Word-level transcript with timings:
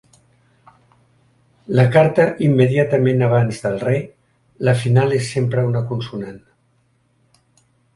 La 1.81 1.85
carta 1.97 2.25
immediatament 2.49 3.23
abans 3.29 3.63
del 3.69 3.79
-re 3.85 3.97
la 4.69 4.77
final 4.83 5.19
és 5.23 5.33
sempre 5.39 5.71
una 5.73 5.89
consonant. 5.95 6.47